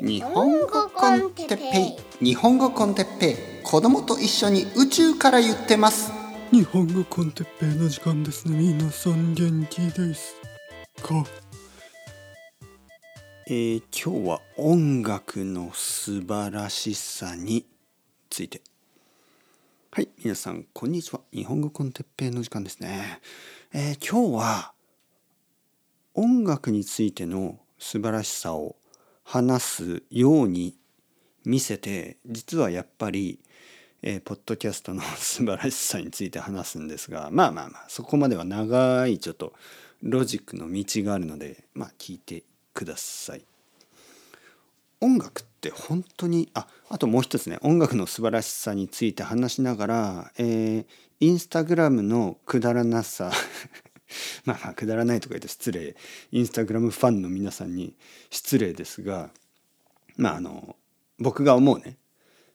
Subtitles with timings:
[0.00, 2.24] 日本語コンテッペイ。
[2.24, 3.64] 日本語コンテッペイ。
[3.64, 6.12] 子供と一緒に宇宙から言ってます。
[6.52, 8.56] 日本語コンテッペイの時間ですね。
[8.56, 10.36] 皆さん元気です
[11.02, 11.26] か？
[13.48, 17.66] えー、今日は音楽の素晴らしさに
[18.30, 18.62] ついて。
[19.90, 21.22] はい皆さんこんにちは。
[21.32, 23.20] 日本語コンテッペイの時間ですね、
[23.72, 24.72] えー、今日は
[26.14, 28.76] 音楽についての素晴らしさを
[29.28, 30.74] 話すように
[31.44, 33.38] 見せて実はやっぱり、
[34.00, 39.52] えー、ポッドキャストの素晴らしさについて話すんですが まあまあまあそこまでは長いちょっと
[40.02, 43.44] ロジックの道があるのでまあ聞いてください。
[45.00, 50.86] 音楽って本当にああともう一つね音楽の素晴らしさについて話しながら、えー、
[51.20, 53.30] インスタグラムのくだらなさ
[54.54, 55.96] まあくだらないとか言うと失礼。
[56.32, 57.94] インスタグラムファンの皆さんに
[58.30, 59.30] 失礼ですが
[60.16, 60.76] まああの
[61.18, 61.96] 僕が思うね、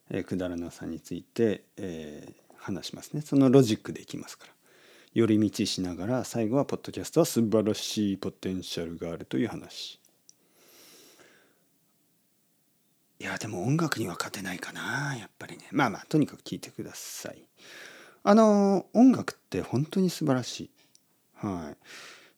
[0.09, 3.21] えー、くだらなさについて、えー、話しますね。
[3.21, 4.53] そのロジックでいきますから。
[5.13, 9.99] 寄り道しながら最後はポッドキャストは素晴らしいポテンシャルがあるという話。
[13.19, 15.67] いやでも音楽には勝てないかなやっぱりね。
[15.71, 17.47] まあまあとにかく聞いてください。
[18.23, 20.69] あの音楽って本当に素晴らしい。
[21.43, 21.73] は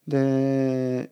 [0.07, 1.11] い、で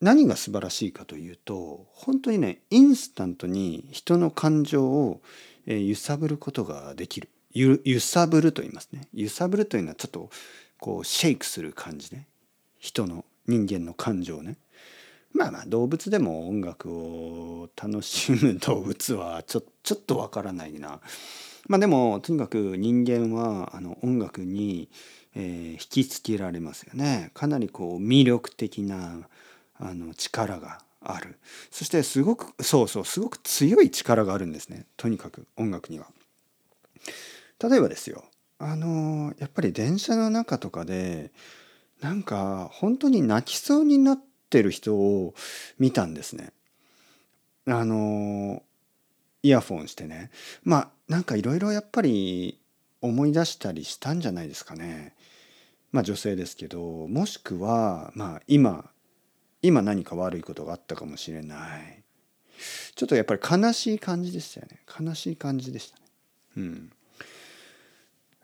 [0.00, 5.20] 何が素晴らしいかというと本当にねインスタントに人の感情を、
[5.66, 9.08] 揺さぶることができる揺さぶると言いますね。
[9.12, 10.30] 揺さぶるというのはちょっと
[10.78, 12.26] こうシェイクする感じね。
[12.78, 14.56] 人の人間の感情ね。
[15.32, 21.00] まあまあ動物でも音楽を楽しむ動物はちょちょっとわからないな。
[21.66, 24.88] まあでもとにかく人間はあの音楽に
[25.36, 29.28] えー、引きつけられますよねかなりこう魅力的な
[29.78, 31.38] あの力がある
[31.70, 36.06] そしてすごくそうそうすごく強い力があるんですねとにかく音楽には。
[37.62, 38.24] 例えばですよ
[38.58, 41.30] あのやっぱり電車の中とかで
[42.00, 44.20] なんか本当に泣きそうになっ
[44.50, 45.34] てる人を
[45.78, 46.52] 見たんですね。
[47.66, 48.62] あの
[49.46, 50.30] イヤフォンしてね。
[50.64, 52.60] まあなんかいろいろやっぱり
[53.00, 55.14] 思い出したりしたんじゃないですかね。
[55.92, 58.90] まあ女性ですけどもしくはまあ今
[59.62, 62.02] 今何か悪いことがあったかもしれない。
[62.96, 64.80] ちょっとやっぱり悲しい感じでしたよね。
[65.00, 66.02] 悲しい感じでしたね。
[66.56, 66.92] うん。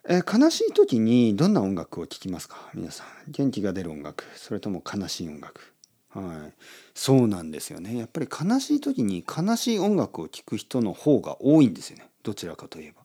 [0.09, 2.71] え悲しい時にどんな音楽を聴きますか？
[2.75, 3.07] 皆さん。
[3.33, 4.25] 元気が出る音楽。
[4.37, 5.72] それとも悲しい音楽。
[6.15, 6.53] はい。
[6.95, 7.97] そうなんですよね。
[7.97, 12.09] やっぱり悲しい時に悲しい音楽を聴く人の方が多いんですよね。
[12.23, 13.03] どちらかといえば。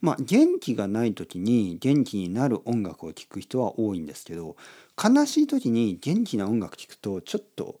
[0.00, 4.56] まあ元気がない時に元気になる音楽を聴く人は多いんですけど
[5.02, 7.80] 悲しい時に元気な音楽聴くとちょっと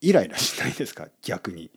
[0.00, 1.08] イライラしないですか？
[1.22, 1.70] 逆に。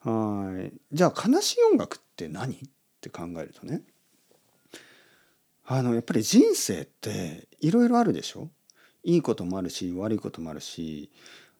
[0.00, 0.72] はい。
[0.92, 2.54] じゃあ悲しい音楽って何？
[2.54, 2.58] っ
[3.00, 3.82] て考えるとね。
[5.64, 8.48] あのやっぱり人生っていろいろあるでしょ？
[9.06, 11.10] いいこともあるし悪いこともあるし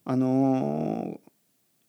[0.05, 1.21] あの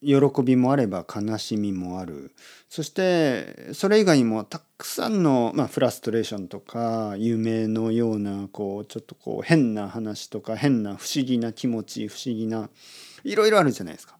[0.01, 2.31] 喜びもあれば悲しみもある
[2.69, 12.69] そしてそれ以外にもたくさんの、まあ、フラストレーションとか夢のようなこうちょっとこう変な話とか変な不思議な気持ち不思議な
[13.23, 14.15] いろいろあるじゃないですか。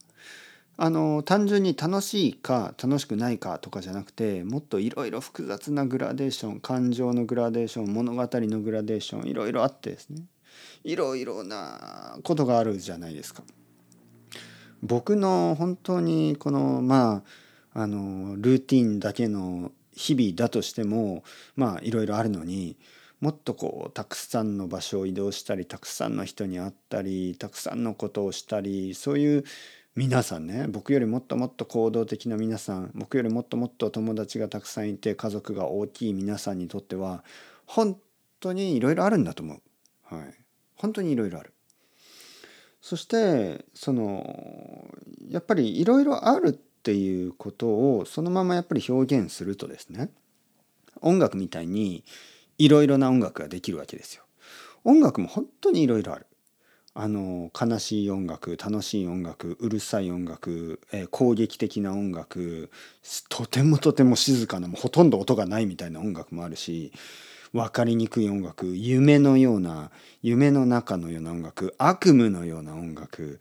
[0.79, 10.21] あの単純に楽しいか楽しくないかとかじゃなくてもっといろいろ複雑なグラデーション感情のグラデーション物語のグラデーションいろいろあってですね
[10.83, 13.43] いろいろなことがあるじゃないですか。
[14.83, 17.23] 僕の本当にこのま
[17.73, 21.23] ああのルーティンだけの日々だとしても
[21.55, 22.77] まあいろいろあるのに
[23.19, 29.43] もっとこうたくさんの場所を移動したりたくさんの人に会ったりたくさんのことをしたりそういう
[29.95, 37.23] 皆さんね僕よりもっともっと行動的な皆さん僕よりもっともっと友達がたくさんいて家族が大きい皆さんにとっては
[37.65, 37.97] 本
[38.39, 39.61] 当にいろいろあるんだと思う。
[40.03, 40.33] はい、
[40.77, 41.53] 本当にいろいろある。
[42.81, 44.87] そしてその
[45.29, 50.09] やっぱりいろいろあるっていうことをそのままやっぱり表現するとですね
[51.01, 52.05] 音楽みたいに
[52.57, 54.23] いろいろな音楽ができるわけですよ。
[54.83, 56.27] 音楽も本当にいろいろある。
[56.99, 62.71] あの悲しい音楽楽しい音楽うるさい音楽、えー、攻撃的な音楽
[63.29, 66.91] とてもとても静かなもうほとんど音がないみたいな音楽もあるし
[67.53, 69.91] 分かりにくい音楽夢のような
[70.21, 73.39] 夢の中のような音楽悪夢のような音楽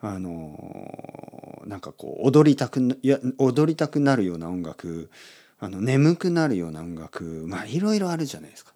[0.00, 5.10] あのなんかこう踊りたくいや踊りたくなるような音楽
[5.58, 8.72] あの眠くなるような音楽まあいろいろあるじゃないですか。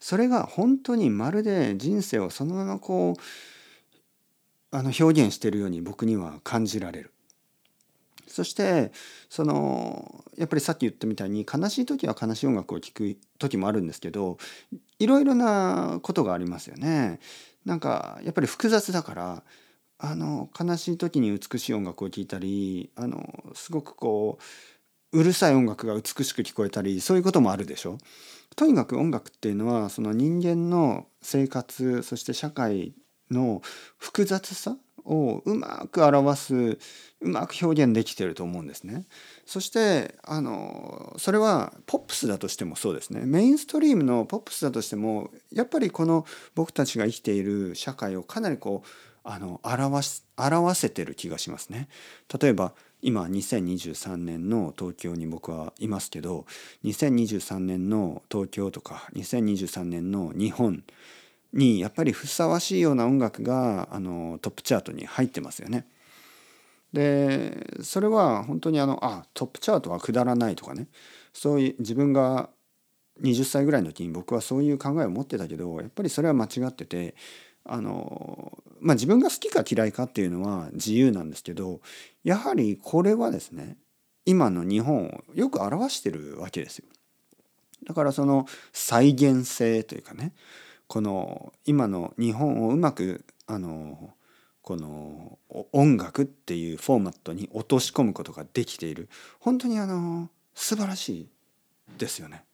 [0.00, 7.12] それが本当にまるで人生をそのままこうあの表現してるように僕には感じられる。
[8.38, 8.92] そして
[9.28, 14.38] そのやっぱりさっき言ったみたいに悲しい時は悲しい音楽を聴く時もあるんですけど
[15.00, 17.18] いろいろなことがありますよね。
[17.64, 19.42] なんかやっぱり複雑だから
[19.98, 24.38] あの悲しい時に美しい音楽を聴いたりあのすごくこ
[25.12, 27.98] ううるさい音楽が美しく聞こえたりそういうこともあるでしょ。
[28.54, 32.94] とにかく音楽っていうのはその人間の生活そして社会
[33.32, 33.62] の
[33.98, 34.76] 複雑さ
[35.08, 36.54] をうまく表す
[37.20, 39.06] うまく表現できてると思うんですね。
[39.46, 48.88] そしてあのそれはポップスだとしてもそうですねメインストリームのポップスだとしてもやっぱりこの僕たちが生きている社会をかなりこう
[49.24, 51.88] あの表し表せてる気がしますね。
[52.40, 56.46] 例えば今2023年の東京に僕はいますけど
[56.84, 60.82] 2023年の東京とか2023年の日本
[61.52, 65.86] にやっぱりふさわしいような音楽があのトップチャートに入ってますよね。
[66.92, 70.88] でそれは本当にあのあトップチャートはくだらないとかね
[71.32, 72.48] そういう自分が
[73.22, 77.14] 20歳ぐらいの時に僕はそういう考えを持ってたけどやっぱりそれは間違ってて
[77.64, 81.80] あのまあ自分が好きか嫌いかっていうのは自由なんですけど
[82.24, 83.76] やはりこれはですね
[84.24, 86.86] 今の日本をよく表してるわけですよ。
[87.86, 90.32] だからその再現性というかね
[90.88, 94.10] この今の日本をうまくあの
[94.62, 95.38] この
[95.72, 99.08] 音楽っていうフォーマットに落とし込むことができている
[99.38, 101.28] 本当にあの素晴らしい
[101.96, 102.44] ですよね。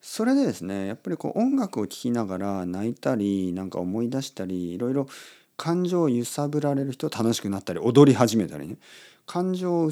[0.00, 5.08] それでですねやっぱりこう音楽を聴きながら泣いたりなんか思い出したりいろいろ
[5.56, 8.76] 感情を揺さぶられる人楽しくなったり踊り始めたりね
[9.24, 9.90] 感情を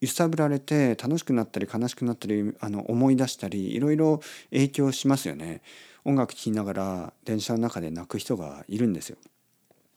[0.00, 5.60] 揺さぶられて楽しくなったり悲しくなったりあの思い出したりいろいろ影響しますよね。
[6.04, 9.16] 音楽聴きながら電車の中で泣く人がいるんですよ。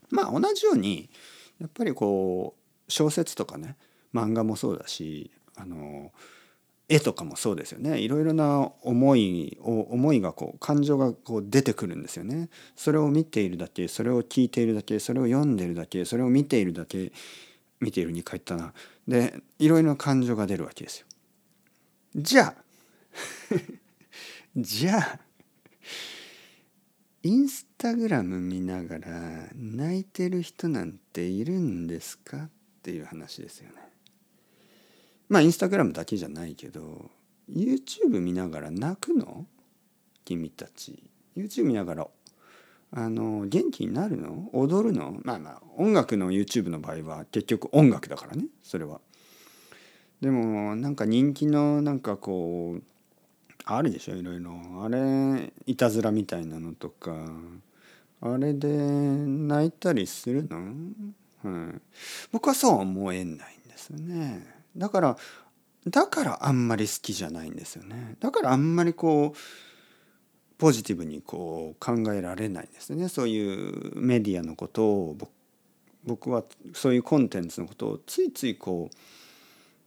[0.09, 1.09] まあ同じように
[1.59, 3.77] やっぱりこう小説とかね
[4.13, 6.11] 漫画もそうだしあの
[6.89, 12.49] 絵とかもそうですよねいろいろな思いを思いがこう感情がこう出てくるんですよね。
[12.75, 17.11] それを見ているだけそれを聞いているだけそれを読んでるだけそれを見ているだけ
[17.79, 18.73] 見ているに書いたな
[19.07, 21.07] でいろいろな感情が出るわけですよ。
[22.15, 22.63] じゃあ
[24.56, 25.19] じゃあ
[27.25, 29.09] インスタグラム見ながら
[29.55, 32.37] 泣いてる人なんているんですか？
[32.37, 32.49] っ
[32.81, 33.75] ていう話ですよね。
[35.29, 37.09] まあインスタグラムだけじゃないけど
[37.49, 39.45] YouTube 見ながら泣くの？
[40.25, 41.01] 君たち。
[41.37, 42.07] YouTube 見ながら
[42.91, 44.49] あの元気になるの？
[44.51, 45.17] 踊るの？
[45.23, 48.99] まあまあ音楽の YouTube の場合は結局音楽だからねそれは。
[50.19, 52.83] でもなんか人気のなんかこう
[53.65, 54.51] あるでしょいろいろ。
[54.83, 57.15] あれいたずらみたいなのとか。
[58.25, 60.57] あれで泣いたりするの、
[61.44, 61.81] はい、
[62.31, 64.48] 僕はそうは思えないんですよね。
[64.77, 65.18] だから
[65.89, 68.15] だからあんまり好きじゃないんですよね。
[68.21, 69.38] だからあんまりこう
[70.57, 73.09] ポジティブにこう考えられないんですね。
[73.09, 75.18] そういうメディアのことを
[76.06, 78.89] 僕はそういうコンテンツのことをついついこ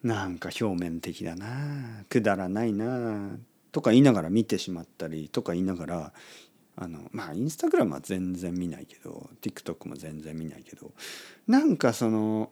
[0.05, 3.38] うなんか表面的だなくだらないな
[3.76, 6.12] とか言いながら見てしまったりとか言いながら
[6.76, 10.93] あのまあインスタグラムは全然見ないけど TikTok も全然見ないけど
[11.46, 12.49] なんかその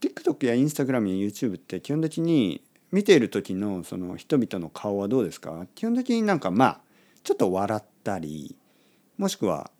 [0.00, 5.66] TikTok やインスタグラムや YouTube って基本的に見ている時のその人々の顔はどうですか？
[5.74, 6.80] 基本的になんかまあ
[7.22, 8.56] ちょっと笑ったり
[9.18, 9.70] もしくは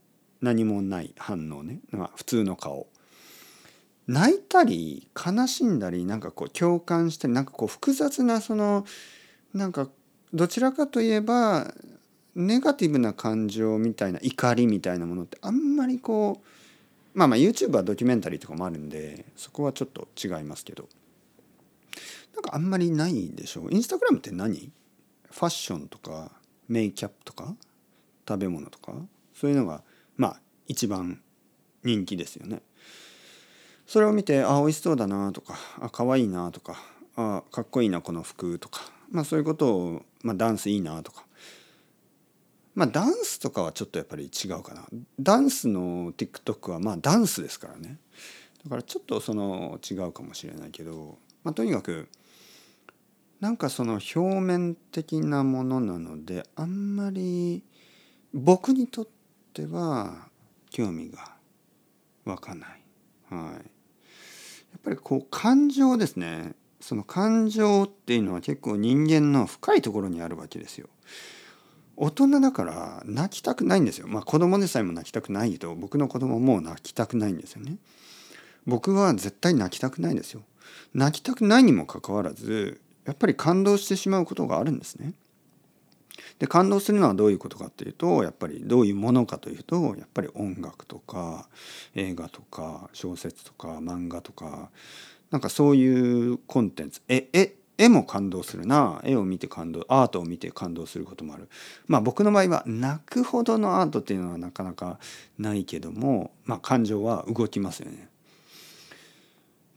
[0.42, 2.88] 何もない反応ね、まあ、普通の顔。
[4.06, 8.84] 泣いたり悲しんだりなんかこう共感したりなんかこう複雑なその
[9.54, 9.88] なんか
[10.32, 11.74] どちらかといえば
[12.34, 20.88] ネガティブな感情みたいな怒りみたいなものってあんまりこうまあまあ YouTube はドキュメンタリーとかもあるんでそこはちょっと違いますけど。
[22.34, 23.68] なんかあんまりないでしょう？
[23.70, 24.72] インスタグラムって何？
[25.30, 26.32] ファッションとか
[26.66, 27.54] メイキャップとか
[28.26, 28.94] 食べ物とか？
[29.34, 29.82] そういうのが
[30.16, 31.20] まあ一番
[31.84, 32.62] 人気ですよね。
[33.86, 36.78] それを見てあ美味しそうだなとかあ可愛いなとか
[37.16, 38.80] あかっこいいなこの服とか。
[39.10, 41.26] まあそういうことをまあ、ダンスいいなとか。
[42.74, 44.86] まあダンスとかはちょっとやっぱり違うかな。
[45.20, 47.98] ダンスの TikTok はまあダンスですからね。
[48.64, 52.08] だからちょっとその違うかもしれないけど、まあ、とにかく
[53.40, 57.64] なんかその表面的なものなのであんまり
[58.32, 59.08] 僕にとっ
[59.52, 60.28] ては
[60.70, 61.34] 興味が
[62.24, 62.82] 湧かない。
[63.28, 66.54] はい、やっぱりこう感情ですね。
[66.82, 70.88] その感情っていうのは結構人間の深いところにあるわけですよ。
[71.96, 74.08] 大人だから泣きたくないんですよ。
[74.08, 77.76] まあ子供でさえも泣きたくないけど僕の子供も泣きたくないんですよね。
[78.66, 80.42] 僕は絶対泣きたくないんですよ。
[80.92, 85.14] 泣きたくないにもかかわらずやっぱり感動してしまうことがあるんですね。
[86.38, 91.48] で感動するのはどういうことかっていうとやっぱりどういうものかというとやっぱり音楽とか
[91.94, 94.70] 映画とか小説とか漫画とか
[95.32, 97.00] なんかそういうコンテンツ。
[97.08, 99.00] え絵絵も感動するな。
[99.02, 101.48] 絵を見て感動アートを見て感動することもある。
[101.88, 105.00] まあ僕の場合は泣くほどのアートっていうのはなかなか
[105.38, 108.08] ないけどもまあ感情は動きますよね。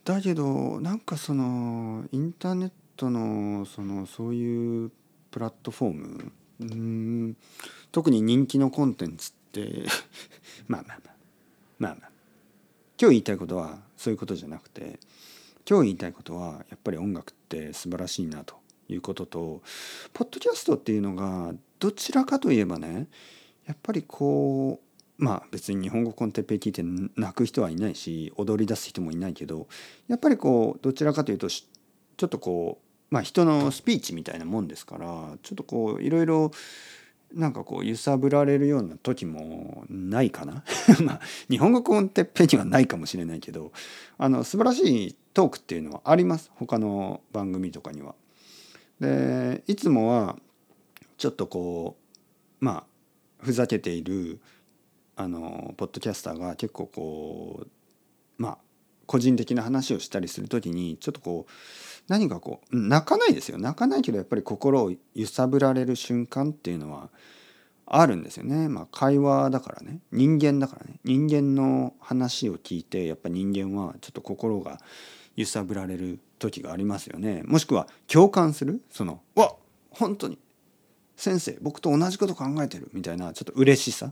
[0.04, 4.92] だけどなんかそのインターネットのそのそういう
[5.32, 7.38] プラットフォームうん
[7.94, 9.86] 特に人気のコンテンツって
[10.68, 11.16] まあまあまあ。
[11.80, 12.10] まあまあ。
[13.00, 15.00] 今日言いたいことはそういうことじゃなくて
[15.68, 18.56] 今日言いたいことはやっぱり音楽って素晴らしいなと
[18.88, 19.62] いうことと
[20.14, 23.08] ポッドキャストっていうのがどちらかといえばね
[23.66, 24.80] やっぱりこ
[25.20, 26.84] うまあ別に日本語コンテッペイ聞いて
[27.16, 29.68] 泣く人はいないし踊り出す人もいないけど
[30.08, 35.06] やっぱりこうどちらかというとちょっとこうまあ人のスピーチみたいなもんですから
[35.42, 36.52] ちょっとこういろいろ
[37.36, 40.63] なんかこう揺さぶられるような時もないかな？
[41.04, 43.74] まあ日本語コンテッペにはないかもしれないけど
[44.18, 48.15] あの素晴らしいトークっていうのはあります他の番組とかには。
[49.00, 50.39] でいつもは
[51.18, 51.98] ちょっとこ
[52.62, 52.86] うまあ
[53.44, 54.39] ふざけている
[55.18, 57.68] あのポッドキャスターが結構こう
[58.38, 58.58] まあ
[59.06, 61.51] 個人的な話をしたりする時にちょっとこう
[62.08, 63.58] 何かこう泣かないですよ。
[63.58, 67.10] 泣かないけどやっぱり心を揺さぶられる瞬間っていうのは
[67.86, 68.70] あるんですよね。
[68.70, 70.00] まあ会話だからね。
[70.12, 71.00] 人間だからね。
[71.04, 74.80] 人間の話を聞いてやっぱ人間はちょっと心が
[75.36, 77.44] 揺さぶられる時がありますよね。
[77.46, 78.82] もしくは共感する。
[78.92, 79.56] その「わ
[79.90, 80.38] 本当に
[81.16, 84.12] 先生僕と同じこと考えてる」みたいなちょっと嬉しさ。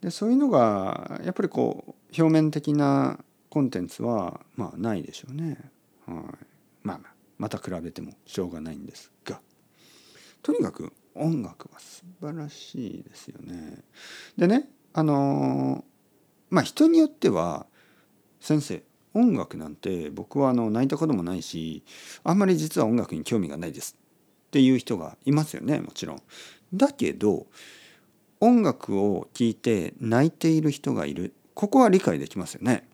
[0.00, 3.18] でそういうのがやっぱりこう表面的な
[3.48, 5.58] コンテンツはまあないでしょうね。
[6.06, 6.45] はい、
[6.86, 7.00] まあ
[7.36, 9.40] また比べてもしょうがないんですが
[10.42, 13.82] とにかく音楽は素晴らしいですよね。
[14.36, 15.84] でねあの
[16.48, 17.66] まあ人によっては
[18.40, 18.82] 先生
[19.14, 21.82] 音楽なんて僕はあの泣いたこともないし
[22.22, 23.96] あんまり実は音楽に興味がないです
[24.46, 26.22] っていう人がいますよねもちろん。
[26.72, 27.46] だけど
[28.38, 32.86] 音楽を聴いて泣いている人がいるここは理解できますよね。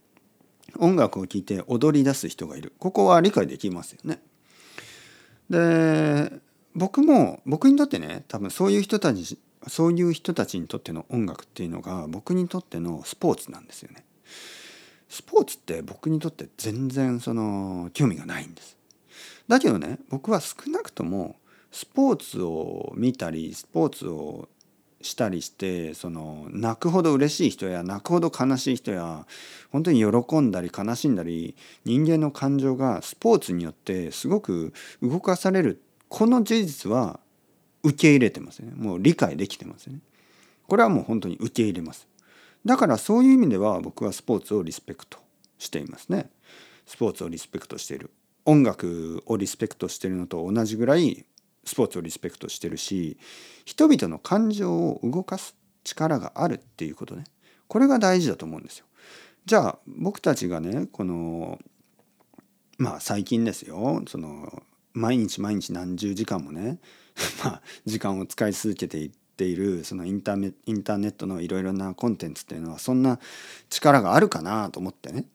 [0.79, 4.21] 音楽を聴いて踊り出す人がいるここは理解できますよね。
[5.51, 6.41] で
[6.75, 9.39] 僕も僕にとってね多分そういう人たち
[9.69, 14.05] そういう人たちにとっての音楽っていうのが僕にとってのスポーツなんですよね。
[15.09, 18.77] スポーツって僕にとって全然その興味がないんです。
[19.47, 21.37] だけどね僕は少なくとも
[21.71, 24.49] スポーツを見たりスポーツを
[25.03, 29.27] したりしてその泣くほど嬉しい人や泣くほど悲しい人や
[29.71, 37.21] 本当に喜んだり悲しんだり人間の感情がスポーツによってすごく動かされるこの事実は
[37.83, 38.73] 受け入れてますね。
[38.77, 39.99] もう理解できてますね。
[40.69, 42.07] これはもう本当に受け入れます。
[42.65, 45.19] だからそういう意味では僕はスポーツをリスペクト
[45.59, 46.31] していますね。
[46.87, 48.11] スポーツをリスペクトしている。
[48.45, 51.25] 音楽をリスペクトしているのと同じぐらい
[51.65, 53.19] スポーツをリスペクトしてるし
[53.65, 57.25] 人々の感情を動かす力があるっていうことね。
[57.69, 58.87] これが大事だと思うんですよ。
[59.47, 61.59] じゃあ僕たちがねこの
[62.79, 64.03] まあ最近ですよ。
[64.07, 66.79] その毎日毎日何十時間もね
[67.45, 73.19] まあ時間を使い続けていっているそのインターネインターネットのいろいろなコンテンツっていうのはそんな
[73.71, 75.27] 力があるかなと思ってね。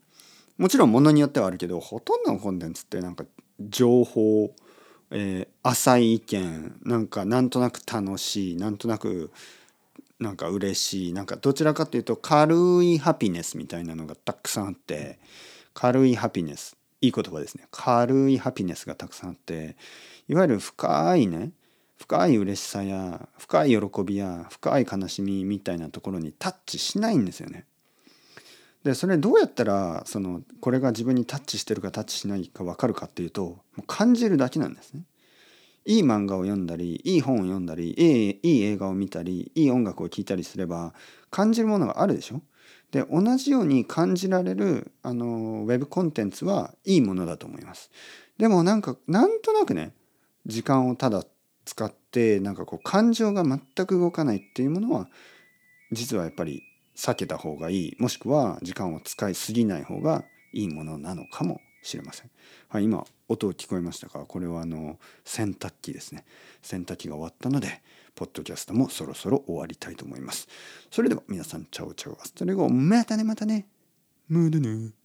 [0.57, 3.25] もちろんものによってはあるけどほとんどのコンテンツってなんか
[3.59, 4.55] 情報
[5.11, 9.31] えー、浅い意見なんかなんとなく楽しいなんとなく
[10.19, 15.19] なんか嬉しいなんかどちらかというと軽いハピネスみたいなのがたくさんあって
[15.73, 19.75] 軽いハピネスいい言葉ですね軽いハピネスがたくさんあって
[20.27, 21.51] いわゆる深いね
[21.97, 27.65] 深い嬉しさや深い喜びや深い悲しみみたいなところにタッチしないんですよね。
[28.87, 35.01] でそれどうやったらそのこれが自分にタッチしてるかタッチしないか分かるかっていうともう感じるだけなんですね。
[35.83, 40.93] いい漫画を読んだりいい本を読んだりいいいい映画を見たりいい音楽を聴いたりすれば
[41.29, 42.41] 感じるものがあるでしょ
[42.91, 47.91] で同じように感じられるあのウェブコンテンツはいいものだと思います。
[48.37, 49.91] でもなんかなんとなくね
[50.45, 51.25] 時間をただ
[51.65, 55.09] 使ってなんかこう感情が全く動かないっていうものは
[55.91, 56.63] 実はやっぱり
[56.97, 62.31] 避けた方がいいもしくは時間を使いすぎない方がいいものなのかもしれません。
[62.67, 64.25] はい、今音聞こえましたか？
[64.25, 66.25] これはあの洗濯機ですね。
[66.61, 67.81] 洗濯機が終わったので
[68.15, 70.47] ポッドキャストもそろそろ終わりたいと思います。
[70.91, 73.67] それでは皆さんチャオチャオアストレゴまたねまたね。
[74.27, 74.96] まだね。